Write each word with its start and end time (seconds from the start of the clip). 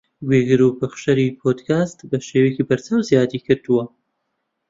گوێگر 0.25 0.59
و 0.63 0.77
پەخشەری 0.79 1.35
پۆدکاست 1.39 1.97
بەشێوەیەکی 2.09 2.67
بەرچاو 2.69 3.05
زیادی 3.09 3.43
کردووە 3.45 3.83